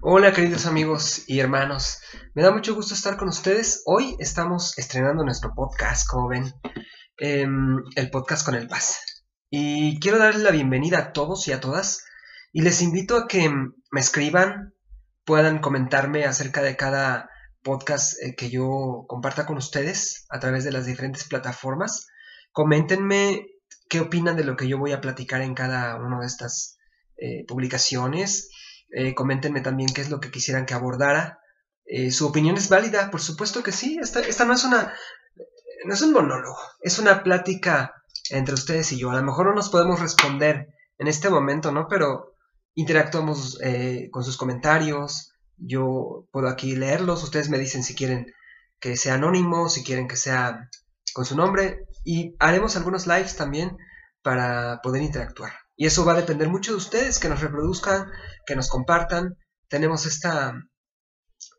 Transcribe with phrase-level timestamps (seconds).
[0.00, 1.98] Hola queridos amigos y hermanos,
[2.32, 3.82] me da mucho gusto estar con ustedes.
[3.84, 6.52] Hoy estamos estrenando nuestro podcast, como ven,
[7.16, 9.00] em, el podcast con el Paz.
[9.50, 12.04] Y quiero darles la bienvenida a todos y a todas
[12.52, 14.72] y les invito a que me escriban,
[15.24, 17.28] puedan comentarme acerca de cada
[17.64, 22.06] podcast eh, que yo comparta con ustedes a través de las diferentes plataformas.
[22.52, 23.46] Coméntenme
[23.88, 26.78] qué opinan de lo que yo voy a platicar en cada una de estas
[27.16, 28.48] eh, publicaciones
[28.90, 31.40] eh, coméntenme también qué es lo que quisieran que abordara.
[31.84, 33.98] Eh, su opinión es válida, por supuesto que sí.
[34.00, 34.94] Esta, esta no es una.
[35.84, 37.94] No es un monólogo, es una plática
[38.30, 39.10] entre ustedes y yo.
[39.10, 41.86] A lo mejor no nos podemos responder en este momento, ¿no?
[41.88, 42.34] Pero
[42.74, 45.32] interactuamos eh, con sus comentarios.
[45.56, 47.22] Yo puedo aquí leerlos.
[47.22, 48.32] Ustedes me dicen si quieren
[48.80, 50.68] que sea anónimo, si quieren que sea
[51.14, 51.86] con su nombre.
[52.04, 53.76] Y haremos algunos lives también
[54.22, 55.52] para poder interactuar.
[55.80, 58.10] Y eso va a depender mucho de ustedes, que nos reproduzcan,
[58.44, 59.38] que nos compartan.
[59.68, 60.60] Tenemos esta,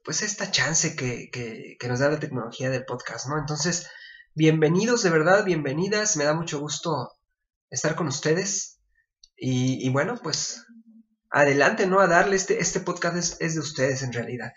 [0.04, 3.40] pues esta chance que, que, nos da la tecnología del podcast, ¿no?
[3.40, 3.88] Entonces,
[4.36, 6.17] bienvenidos de verdad, bienvenidas.
[6.17, 7.14] Me da mucho gusto
[7.70, 8.81] estar con ustedes.
[9.38, 10.66] Y, bueno, pues
[11.30, 12.02] adelante, ¿no?
[12.02, 14.52] A darle este, este podcast es, es, de ustedes en realidad.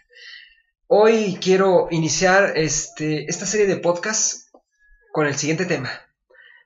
[0.88, 4.50] Hoy quiero iniciar este, esta serie de podcasts
[5.12, 5.92] con el siguiente tema.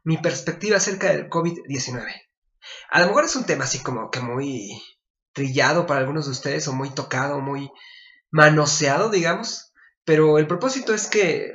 [0.03, 2.26] Mi perspectiva acerca del COVID-19.
[2.91, 4.83] A lo mejor es un tema así como que muy
[5.33, 7.71] trillado para algunos de ustedes o muy tocado, muy
[8.31, 9.73] manoseado, digamos,
[10.05, 11.53] pero el propósito es que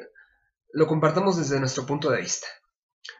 [0.73, 2.47] lo compartamos desde nuestro punto de vista.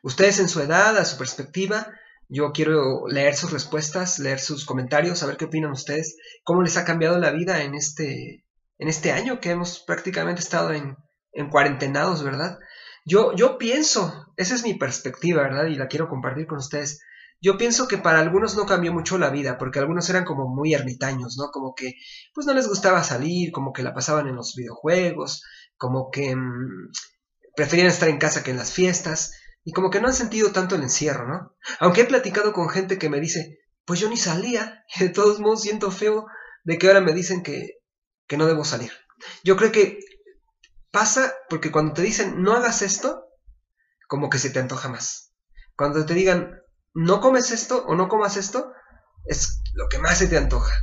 [0.03, 1.87] Ustedes en su edad, a su perspectiva,
[2.27, 6.85] yo quiero leer sus respuestas, leer sus comentarios, saber qué opinan ustedes, cómo les ha
[6.85, 8.45] cambiado la vida en este,
[8.77, 10.95] en este año que hemos prácticamente estado en,
[11.33, 12.57] en cuarentenados, ¿verdad?
[13.05, 15.65] Yo, yo pienso, esa es mi perspectiva, ¿verdad?
[15.65, 17.01] Y la quiero compartir con ustedes.
[17.41, 20.73] Yo pienso que para algunos no cambió mucho la vida, porque algunos eran como muy
[20.75, 21.49] ermitaños, ¿no?
[21.49, 21.95] Como que
[22.33, 25.43] pues no les gustaba salir, como que la pasaban en los videojuegos,
[25.75, 26.91] como que mmm,
[27.55, 29.33] preferían estar en casa que en las fiestas,
[29.63, 31.55] y como que no han sentido tanto el encierro, ¿no?
[31.79, 35.39] Aunque he platicado con gente que me dice, pues yo ni salía, y de todos
[35.39, 36.27] modos siento feo
[36.63, 37.79] de que ahora me dicen que,
[38.27, 38.91] que no debo salir.
[39.43, 39.99] Yo creo que
[40.91, 43.25] pasa porque cuando te dicen no hagas esto,
[44.07, 45.33] como que se te antoja más.
[45.75, 46.60] Cuando te digan
[46.93, 48.71] no comes esto o no comas esto,
[49.25, 50.73] es lo que más se te antoja.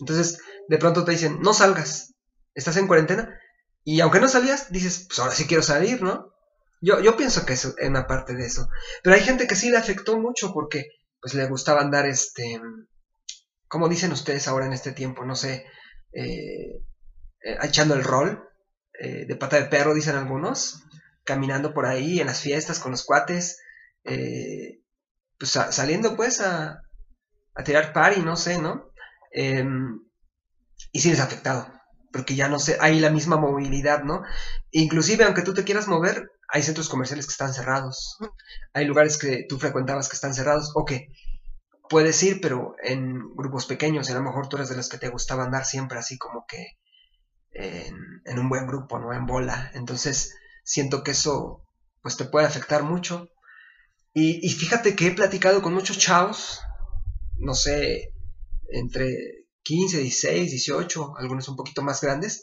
[0.00, 2.14] Entonces, de pronto te dicen, no salgas,
[2.54, 3.38] estás en cuarentena,
[3.84, 6.32] y aunque no salías, dices, pues ahora sí quiero salir, ¿no?
[6.80, 8.68] Yo, yo pienso que es una parte de eso.
[9.02, 10.88] Pero hay gente que sí le afectó mucho porque
[11.20, 12.60] pues le gustaba andar, este,
[13.68, 15.66] como dicen ustedes ahora en este tiempo, no sé,
[16.12, 16.82] eh,
[17.42, 18.48] eh, echando el rol,
[19.00, 20.82] eh, de pata de perro, dicen algunos,
[21.24, 23.58] caminando por ahí en las fiestas con los cuates,
[25.38, 26.82] pues saliendo pues a,
[27.54, 28.90] a tirar y no sé, ¿no?
[29.32, 30.00] Em,
[30.92, 31.68] y sí les ha afectado,
[32.12, 34.22] porque ya no sé, hay la misma movilidad, ¿no?
[34.70, 38.18] Inclusive aunque tú te quieras mover, hay centros comerciales que están cerrados,
[38.72, 40.92] hay lugares que tú frecuentabas que están cerrados, ok,
[41.88, 44.98] puedes ir, pero en grupos pequeños, y a lo mejor tú eres de los que
[44.98, 46.78] te gustaba andar siempre así como que
[47.52, 49.12] en, en un buen grupo, ¿no?
[49.12, 51.62] En bola, entonces siento que eso
[52.02, 53.28] pues te puede afectar mucho
[54.18, 56.62] y, fíjate que he platicado con muchos chavos,
[57.36, 58.14] no sé,
[58.70, 62.42] entre 15, 16, 18, algunos un poquito más grandes,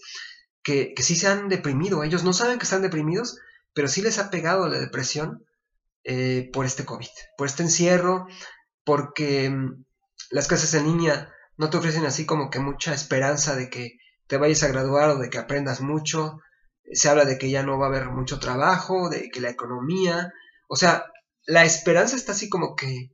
[0.62, 2.04] que, que sí se han deprimido.
[2.04, 3.40] Ellos no saben que están deprimidos,
[3.74, 5.48] pero sí les ha pegado la depresión
[6.04, 7.08] eh, por este COVID,
[7.40, 8.28] por este encierro,
[8.84, 9.84] porque mm,
[10.30, 13.98] las clases en línea no te ofrecen así como que mucha esperanza de que
[14.28, 16.38] te vayas a graduar o de que aprendas mucho.
[16.92, 20.32] Se habla de que ya no va a haber mucho trabajo, de que la economía,
[20.68, 21.06] o sea,
[21.46, 23.12] la esperanza está así como que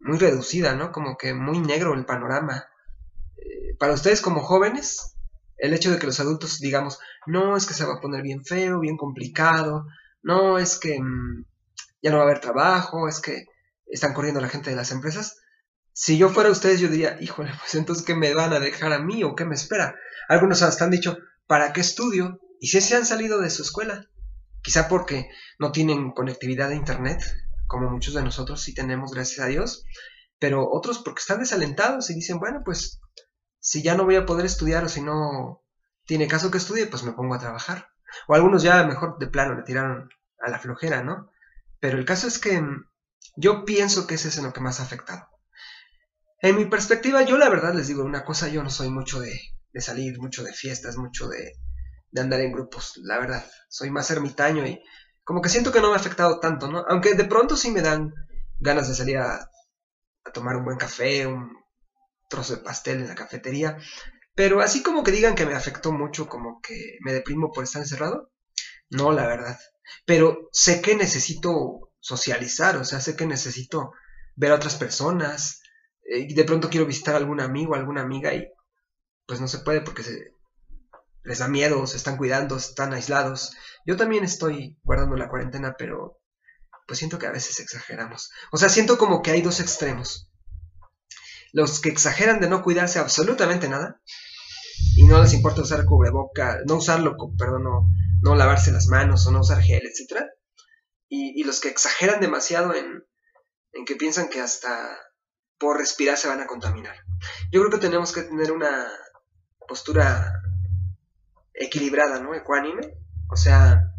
[0.00, 0.92] muy reducida, ¿no?
[0.92, 2.66] Como que muy negro el panorama.
[3.36, 5.16] Eh, para ustedes como jóvenes,
[5.56, 8.44] el hecho de que los adultos digamos, no, es que se va a poner bien
[8.44, 9.86] feo, bien complicado,
[10.22, 11.44] no, es que mm,
[12.02, 13.46] ya no va a haber trabajo, es que
[13.86, 15.38] están corriendo la gente de las empresas.
[15.92, 19.00] Si yo fuera ustedes, yo diría, híjole, pues entonces, ¿qué me van a dejar a
[19.00, 19.96] mí o qué me espera?
[20.28, 22.40] Algunos hasta han dicho, ¿para qué estudio?
[22.60, 24.08] Y si se han salido de su escuela,
[24.62, 27.22] Quizá porque no tienen conectividad de Internet,
[27.66, 29.84] como muchos de nosotros sí tenemos, gracias a Dios,
[30.38, 33.00] pero otros porque están desalentados y dicen, bueno, pues
[33.60, 35.62] si ya no voy a poder estudiar o si no
[36.06, 37.88] tiene caso que estudie, pues me pongo a trabajar.
[38.26, 40.08] O algunos ya mejor de plano le tiraron
[40.40, 41.30] a la flojera, ¿no?
[41.80, 42.62] Pero el caso es que
[43.36, 45.28] yo pienso que ese es lo que más ha afectado.
[46.40, 49.38] En mi perspectiva, yo la verdad les digo una cosa, yo no soy mucho de,
[49.72, 51.52] de salir, mucho de fiestas, mucho de,
[52.10, 53.44] de andar en grupos, la verdad.
[53.68, 54.82] Soy más ermitaño y
[55.24, 56.84] como que siento que no me ha afectado tanto, ¿no?
[56.88, 58.12] Aunque de pronto sí me dan
[58.58, 59.50] ganas de salir a,
[60.34, 61.50] tomar un buen café, un
[62.28, 63.78] trozo de pastel en la cafetería,
[64.34, 67.82] Pero así como que digan que me afectó mucho, como que me deprimo por estar
[67.82, 68.30] encerrado,
[68.90, 69.58] no, la verdad.
[70.04, 73.92] Pero sé que necesito socializar, o sea, sé que necesito
[74.36, 75.62] ver a otras personas.
[76.04, 78.46] Eh, y de pronto quiero visitar a algún amigo, alguna amiga y
[79.26, 80.32] pues no se puede porque se,
[81.24, 83.56] les da miedo, se están cuidando, están aislados.
[83.86, 86.20] Yo también estoy guardando la cuarentena, pero
[86.86, 88.30] pues siento que a veces exageramos.
[88.50, 90.30] O sea, siento como que hay dos extremos.
[91.52, 94.00] Los que exageran de no cuidarse absolutamente nada
[94.96, 97.88] y no les importa usar cubreboca, no usarlo, perdón, no,
[98.22, 100.24] no lavarse las manos o no usar gel, etc.
[101.08, 103.04] Y, los que exageran demasiado en,
[103.72, 104.98] en que piensan que hasta
[105.58, 106.96] por respirar se van a contaminar.
[107.50, 108.86] Yo creo que tenemos que tener una
[109.66, 110.37] postura
[111.58, 112.34] equilibrada, ¿no?
[112.34, 112.94] Ecuánime.
[113.30, 113.92] O sea,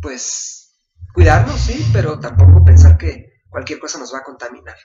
[0.00, 0.78] pues
[1.12, 4.76] cuidarnos, sí, pero tampoco pensar que cualquier cosa nos va a contaminar.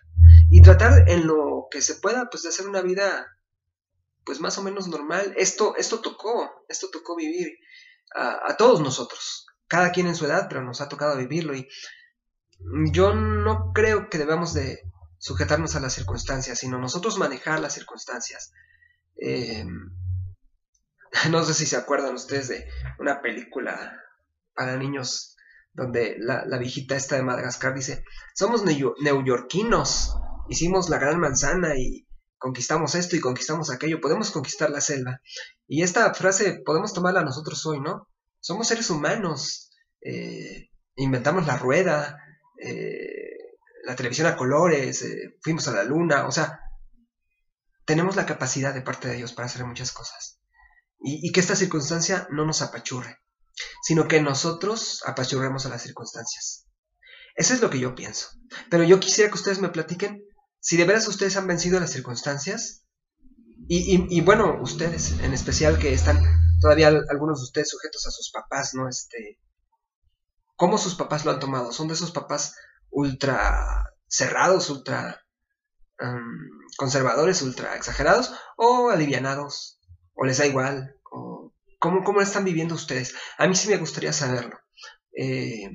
[0.50, 3.28] Y tratar en lo que se pueda, pues de hacer una vida,
[4.24, 5.34] pues más o menos normal.
[5.38, 7.58] Esto, esto tocó, esto tocó vivir
[8.16, 9.48] a, todos nosotros.
[9.68, 11.56] Cada quien en su edad, pero nos ha tocado vivirlo.
[11.56, 11.68] Y
[12.92, 14.84] yo no creo que debamos de
[15.18, 18.54] sujetarnos a las circunstancias, sino nosotros manejar las circunstancias.
[19.18, 19.66] Eh,
[21.30, 22.68] no sé si se acuerdan ustedes de
[23.00, 24.00] una película
[24.54, 25.36] para niños
[25.74, 28.04] donde la, viejita esta de Madagascar dice,
[28.34, 30.16] somos neoyorquinos,
[30.50, 32.08] hicimos la gran manzana y
[32.38, 35.22] conquistamos esto y conquistamos aquello, podemos conquistar la selva.
[35.68, 38.10] Y esta frase podemos tomarla nosotros hoy, ¿no?
[38.40, 39.72] Somos seres humanos,
[40.02, 42.18] eh, inventamos la rueda,
[42.58, 43.38] eh,
[43.84, 46.60] la televisión a colores, eh, fuimos a la luna, o sea,
[47.86, 50.39] tenemos la capacidad de parte de Dios para hacer muchas cosas
[51.02, 53.20] y, que esta circunstancia no nos apachurre,
[53.84, 56.68] sino que nosotros apachurremos a las circunstancias.
[57.36, 58.28] Eso es lo que yo pienso.
[58.70, 60.24] Pero yo quisiera que ustedes me platiquen
[60.60, 62.84] si de veras ustedes han vencido las circunstancias
[63.68, 66.20] y, bueno, ustedes en especial que están
[66.60, 68.90] todavía algunos de ustedes sujetos a sus papás, ¿no?
[68.90, 69.40] Este,
[70.56, 71.72] ¿Cómo sus papás lo han tomado?
[71.72, 72.56] ¿Son de esos papás
[72.90, 75.24] ultra cerrados, ultra
[76.78, 79.79] conservadores, ultra exagerados o alivianados?
[80.20, 83.16] O les da igual, o cómo, cómo están viviendo ustedes.
[83.38, 84.60] A mí sí me gustaría saberlo.
[85.18, 85.70] Eh,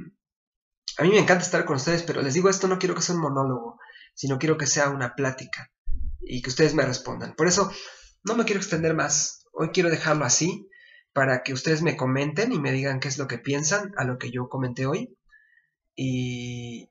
[0.99, 3.15] a mí me encanta estar con ustedes, pero les digo esto, no quiero que sea
[3.15, 3.81] un monólogo,
[4.15, 5.73] sino quiero que sea una plática
[6.21, 7.35] y que ustedes me respondan.
[7.35, 7.73] Por eso
[8.23, 9.47] no me quiero extender más.
[9.53, 10.69] Hoy quiero dejarlo así
[11.15, 14.19] para que ustedes me comenten y me digan qué es lo que piensan a lo
[14.19, 15.17] que yo comenté hoy.
[15.97, 16.91] Y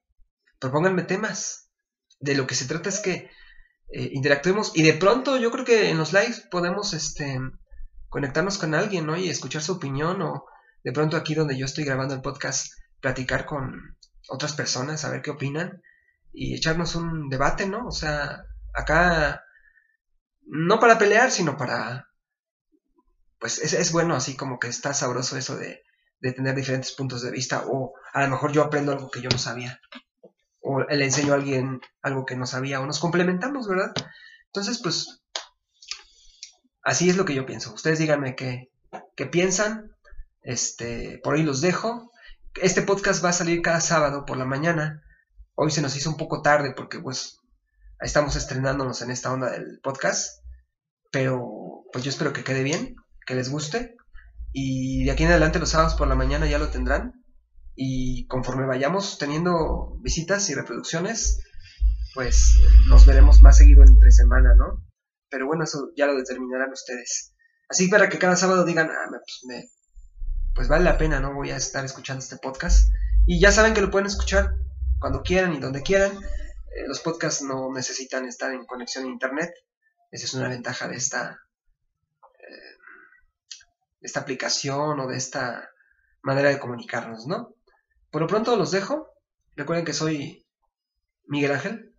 [0.59, 1.69] propónganme temas.
[2.19, 3.29] De lo que se trata es que
[3.95, 7.39] eh, interactuemos y de pronto yo creo que en los lives podemos este,
[8.09, 9.15] conectarnos con alguien, ¿no?
[9.15, 10.45] Y escuchar su opinión o
[10.83, 13.95] de pronto aquí donde yo estoy grabando el podcast, platicar con
[14.29, 15.83] otras personas, a ver qué opinan
[16.33, 17.85] y echarnos un debate, ¿no?
[17.85, 18.43] O sea,
[18.73, 19.43] acá
[20.41, 22.07] no para pelear, sino para...
[23.37, 25.83] Pues es, es bueno así como que está sabroso eso de,
[26.19, 29.29] de tener diferentes puntos de vista o a lo mejor yo aprendo algo que yo
[29.29, 29.79] no sabía
[30.63, 33.91] o le enseño a alguien algo que no sabía, o nos complementamos, ¿verdad?
[34.47, 35.21] Entonces, pues,
[36.81, 37.73] así es lo que yo pienso.
[37.73, 38.71] Ustedes díganme qué,
[39.15, 39.91] qué piensan.
[40.41, 42.11] Este, por ahí los dejo.
[42.55, 45.03] Este podcast va a salir cada sábado por la mañana.
[45.55, 47.39] Hoy se nos hizo un poco tarde porque, pues,
[47.99, 50.41] estamos estrenándonos en esta onda del podcast.
[51.11, 52.95] Pero, pues yo espero que quede bien,
[53.25, 53.97] que les guste.
[54.53, 57.22] Y de aquí en adelante los sábados por la mañana ya lo tendrán
[57.75, 61.39] y conforme vayamos teniendo visitas y reproducciones,
[62.13, 64.85] pues nos veremos más seguido entre semana, ¿no?
[65.29, 67.33] Pero bueno, eso ya lo determinarán ustedes.
[67.67, 69.69] Así para que cada sábado digan, ah, pues,
[70.53, 71.33] pues, vale la pena, ¿no?
[71.33, 72.91] Voy a estar escuchando este podcast.
[73.25, 74.55] Y ya saben que lo pueden escuchar
[74.99, 76.11] cuando quieran y donde quieran.
[76.13, 79.51] Eh, los podcasts no necesitan estar en conexión a internet.
[80.11, 81.39] Esa es una ventaja de esta,
[82.21, 82.77] eh,
[84.01, 85.71] de esta aplicación o de esta
[86.21, 87.55] manera de comunicarnos, ¿no?
[88.13, 89.09] Por lo pronto los dejo.
[89.55, 90.45] Recuerden que soy
[91.25, 91.95] Miguel Ángel,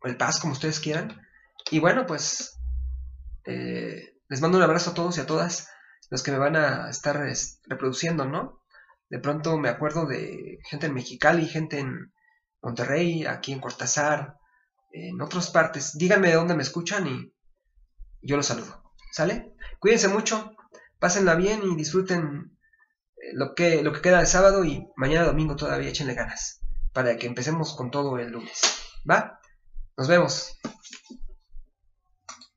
[0.00, 1.20] o el Paz, como ustedes quieran.
[1.72, 2.60] Y bueno, pues
[3.44, 5.68] eh, les mando un abrazo a todos y a todas
[6.08, 7.20] los que me van a estar
[7.66, 8.62] reproduciendo, ¿no?
[9.10, 12.12] De pronto me acuerdo de gente en Mexicali, gente en
[12.62, 14.36] Monterrey, aquí en Cortázar,
[14.92, 15.98] en otras partes.
[15.98, 17.34] Díganme de dónde me escuchan y
[18.22, 18.84] yo los saludo.
[19.10, 19.52] ¿Sale?
[19.80, 20.54] Cuídense mucho,
[21.00, 22.53] pásenla bien y disfruten
[23.32, 26.60] lo que, lo que queda de sábado y mañana domingo todavía échenle ganas
[26.92, 28.60] para que empecemos con todo el lunes.
[29.08, 29.40] ¿Va?
[29.96, 30.58] Nos vemos.